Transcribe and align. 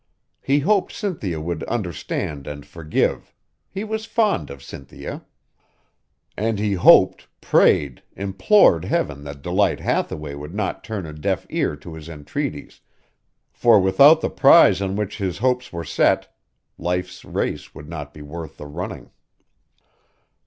He 0.41 0.57
hoped 0.61 0.91
Cynthia 0.91 1.39
would 1.39 1.61
understand 1.65 2.47
and 2.47 2.65
forgive; 2.65 3.35
he 3.69 3.83
was 3.83 4.07
fond 4.07 4.49
of 4.49 4.63
Cynthia. 4.63 5.21
And 6.35 6.57
he 6.57 6.73
hoped, 6.73 7.27
prayed, 7.39 8.01
implored 8.15 8.83
Heaven 8.85 9.23
that 9.25 9.43
Delight 9.43 9.79
Hathaway 9.79 10.33
would 10.33 10.55
not 10.55 10.83
turn 10.83 11.05
a 11.05 11.13
deaf 11.13 11.45
ear 11.51 11.75
to 11.75 11.93
his 11.93 12.09
entreaties, 12.09 12.81
for 13.51 13.79
without 13.79 14.21
the 14.21 14.31
prize 14.31 14.81
on 14.81 14.95
which 14.95 15.19
his 15.19 15.37
hopes 15.37 15.71
were 15.71 15.85
set 15.85 16.35
life's 16.79 17.23
race 17.23 17.75
would 17.75 17.87
not 17.87 18.11
be 18.11 18.23
worth 18.23 18.57
the 18.57 18.65
running. 18.65 19.11